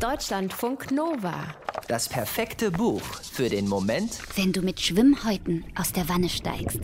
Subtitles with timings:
[0.00, 1.54] Deutschlandfunk Nova.
[1.86, 6.80] Das perfekte Buch für den Moment, wenn du mit Schwimmhäuten aus der Wanne steigst.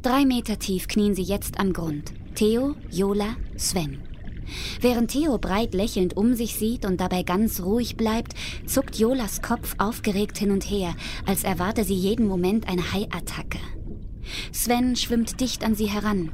[0.00, 2.14] Drei Meter tief knien sie jetzt am Grund.
[2.34, 4.00] Theo, Jola, Sven.
[4.80, 8.32] Während Theo breit lächelnd um sich sieht und dabei ganz ruhig bleibt,
[8.66, 10.94] zuckt Jolas Kopf aufgeregt hin und her,
[11.26, 13.58] als erwarte sie jeden Moment eine Haiattacke.
[14.52, 16.32] Sven schwimmt dicht an sie heran.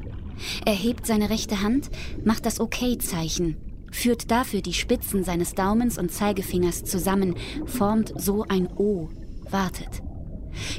[0.64, 1.90] Er hebt seine rechte Hand,
[2.24, 8.68] macht das Okay-Zeichen, führt dafür die Spitzen seines Daumens und Zeigefingers zusammen, formt so ein
[8.76, 9.08] O,
[9.48, 10.02] wartet.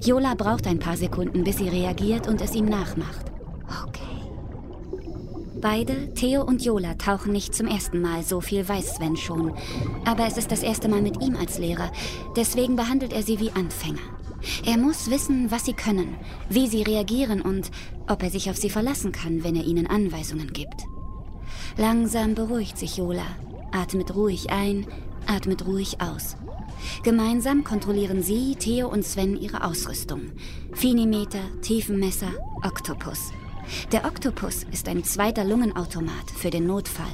[0.04, 3.32] Jola braucht ein paar Sekunden, bis sie reagiert und es ihm nachmacht.
[3.88, 4.02] Okay.
[5.62, 9.54] Beide, Theo und Jola, tauchen nicht zum ersten Mal, so viel weiß Sven schon.
[10.04, 11.92] Aber es ist das erste Mal mit ihm als Lehrer,
[12.36, 14.00] deswegen behandelt er sie wie Anfänger.
[14.66, 16.16] Er muss wissen, was sie können,
[16.50, 17.72] wie sie reagieren und
[18.08, 20.86] ob er sich auf sie verlassen kann, wenn er ihnen Anweisungen gibt.
[21.78, 23.26] Langsam beruhigt sich Jola,
[23.72, 24.88] atmet ruhig ein,
[25.28, 26.38] atmet ruhig aus.
[27.04, 30.32] Gemeinsam kontrollieren sie, Theo und Sven ihre Ausrüstung.
[30.74, 32.32] Finimeter, Tiefenmesser,
[32.64, 33.32] Oktopus.
[33.92, 37.12] Der Oktopus ist ein zweiter Lungenautomat für den Notfall.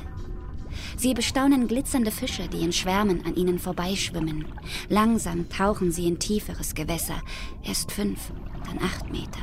[0.96, 4.46] Sie bestaunen glitzernde Fische, die in Schwärmen an ihnen vorbeischwimmen.
[4.90, 7.20] Langsam tauchen sie in tieferes Gewässer.
[7.64, 8.32] Erst fünf,
[8.66, 9.42] dann acht Meter.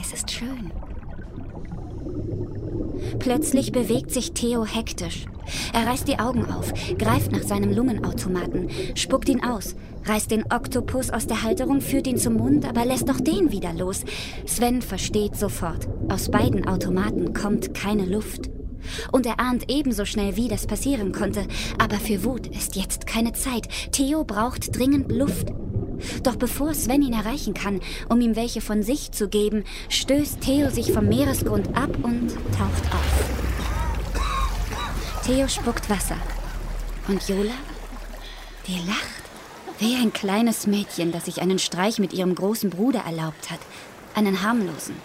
[0.00, 0.70] Es ist schön.
[3.18, 5.26] Plötzlich bewegt sich Theo hektisch.
[5.72, 11.10] Er reißt die Augen auf, greift nach seinem Lungenautomaten, spuckt ihn aus, reißt den Oktopus
[11.10, 14.04] aus der Halterung, führt ihn zum Mund, aber lässt doch den wieder los.
[14.46, 15.88] Sven versteht sofort.
[16.08, 18.50] Aus beiden Automaten kommt keine Luft.
[19.12, 21.46] Und er ahnt ebenso schnell, wie das passieren konnte.
[21.78, 23.68] Aber für Wut ist jetzt keine Zeit.
[23.92, 25.48] Theo braucht dringend Luft.
[26.22, 30.70] Doch bevor Sven ihn erreichen kann, um ihm welche von sich zu geben, stößt Theo
[30.70, 32.97] sich vom Meeresgrund ab und taucht auf.
[35.28, 36.16] Theo spuckt Wasser.
[37.06, 37.52] Und Jola?
[38.66, 39.22] Die lacht.
[39.78, 43.58] Wie ein kleines Mädchen, das sich einen Streich mit ihrem großen Bruder erlaubt hat.
[44.14, 44.96] Einen harmlosen.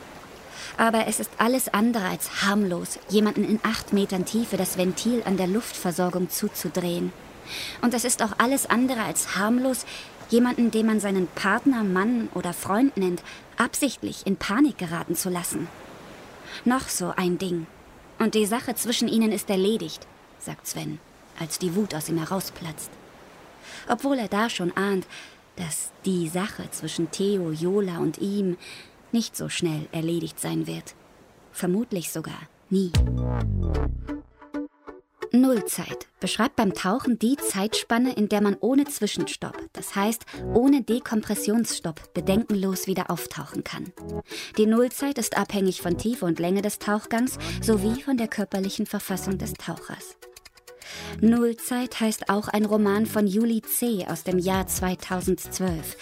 [0.77, 5.35] Aber es ist alles andere als harmlos, jemanden in acht Metern Tiefe das Ventil an
[5.35, 7.11] der Luftversorgung zuzudrehen.
[7.81, 9.85] Und es ist auch alles andere als harmlos,
[10.29, 13.21] jemanden, den man seinen Partner, Mann oder Freund nennt,
[13.57, 15.67] absichtlich in Panik geraten zu lassen.
[16.63, 17.67] Noch so ein Ding.
[18.19, 20.07] Und die Sache zwischen ihnen ist erledigt,
[20.43, 20.99] sagt Sven,
[21.39, 22.89] als die Wut aus ihm herausplatzt.
[23.87, 25.05] Obwohl er da schon ahnt,
[25.55, 28.57] dass die Sache zwischen Theo, Jola und ihm
[29.11, 30.95] nicht so schnell erledigt sein wird.
[31.51, 32.39] Vermutlich sogar
[32.69, 32.91] nie.
[35.35, 42.13] Nullzeit beschreibt beim Tauchen die Zeitspanne, in der man ohne Zwischenstopp, das heißt ohne Dekompressionsstopp,
[42.13, 43.91] bedenkenlos wieder auftauchen kann.
[44.57, 49.39] Die Nullzeit ist abhängig von Tiefe und Länge des Tauchgangs sowie von der körperlichen Verfassung
[49.39, 50.17] des Tauchers.
[51.21, 54.05] Nullzeit heißt auch ein Roman von Julie C.
[54.07, 55.97] aus dem Jahr 2012.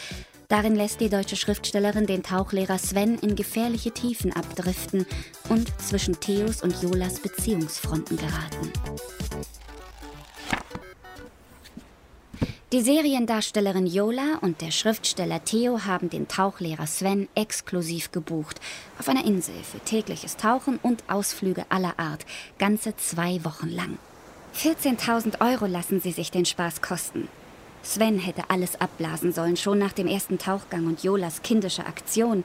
[0.48, 5.06] Darin lässt die deutsche Schriftstellerin den Tauchlehrer Sven in gefährliche Tiefen abdriften
[5.50, 8.72] und zwischen Theos und Jolas Beziehungsfronten geraten.
[12.74, 18.62] Die Seriendarstellerin Jola und der Schriftsteller Theo haben den Tauchlehrer Sven exklusiv gebucht.
[18.98, 22.26] Auf einer Insel für tägliches Tauchen und Ausflüge aller Art.
[22.60, 23.98] Ganze zwei Wochen lang.
[24.56, 27.28] 14.000 Euro lassen sie sich den Spaß kosten.
[27.84, 32.44] Sven hätte alles abblasen sollen, schon nach dem ersten Tauchgang und Jolas kindische Aktion.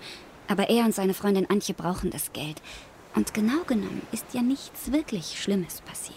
[0.49, 2.63] Aber er und seine Freundin Antje brauchen das Geld.
[3.15, 6.17] Und genau genommen ist ja nichts wirklich Schlimmes passiert.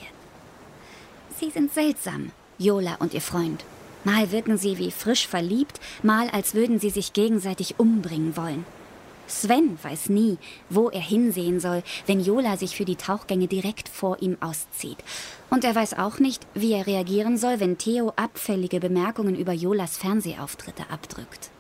[1.40, 3.64] Sie sind seltsam, Jola und ihr Freund.
[4.04, 8.66] Mal wirken sie wie frisch verliebt, mal als würden sie sich gegenseitig umbringen wollen.
[9.30, 10.38] Sven weiß nie,
[10.70, 14.98] wo er hinsehen soll, wenn Jola sich für die Tauchgänge direkt vor ihm auszieht.
[15.50, 19.98] Und er weiß auch nicht, wie er reagieren soll, wenn Theo abfällige Bemerkungen über Jolas
[19.98, 21.52] Fernsehauftritte abdrückt.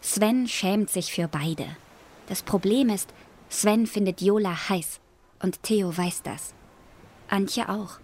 [0.00, 1.66] Sven schämt sich für beide.
[2.28, 3.12] Das Problem ist,
[3.48, 5.00] Sven findet Jola heiß
[5.42, 6.54] und Theo weiß das.
[7.28, 7.98] Antje auch.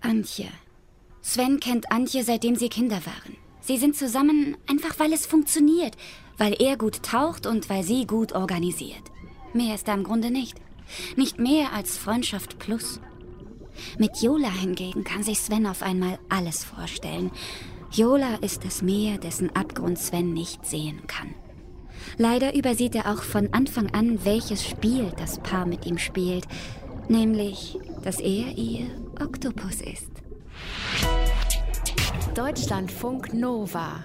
[0.00, 0.48] Antje.
[1.22, 3.36] Sven kennt Antje, seitdem sie Kinder waren.
[3.60, 5.94] Sie sind zusammen einfach, weil es funktioniert,
[6.40, 9.02] weil er gut taucht und weil sie gut organisiert.
[9.52, 10.56] Mehr ist da im Grunde nicht.
[11.14, 12.98] Nicht mehr als Freundschaft plus.
[13.98, 17.30] Mit Jola hingegen kann sich Sven auf einmal alles vorstellen.
[17.92, 21.34] Jola ist das Meer, dessen Abgrund Sven nicht sehen kann.
[22.16, 26.46] Leider übersieht er auch von Anfang an, welches Spiel das Paar mit ihm spielt,
[27.08, 28.86] nämlich, dass er ihr
[29.20, 30.08] Oktopus ist.
[32.34, 34.04] Deutschlandfunk Nova